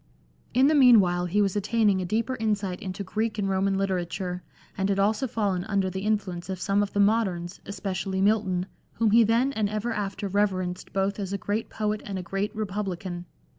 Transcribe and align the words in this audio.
In 0.55 0.65
the 0.65 0.73
meanwhile 0.73 1.27
he 1.27 1.43
was 1.43 1.55
attaining 1.55 2.01
a 2.01 2.05
deeper 2.05 2.35
insight 2.37 2.81
into 2.81 3.03
Greek 3.03 3.37
and 3.37 3.47
Roman 3.47 3.77
literature, 3.77 4.41
and 4.75 4.89
had 4.89 4.97
also 4.97 5.27
fallen 5.27 5.63
under 5.65 5.91
the 5.91 6.01
influence 6.05 6.49
of 6.49 6.59
some 6.59 6.81
of 6.81 6.93
the 6.93 6.99
moderns, 6.99 7.61
especially 7.67 8.19
Milton, 8.19 8.65
whom 8.93 9.11
he 9.11 9.23
then 9.23 9.53
and 9.53 9.69
ever 9.69 9.93
after 9.93 10.27
reverenced 10.27 10.91
both 10.91 11.19
as 11.19 11.33
a 11.33 11.37
great 11.37 11.69
poet 11.69 12.01
and 12.03 12.17
a 12.17 12.23
great 12.23 12.49
republican. 12.55 13.25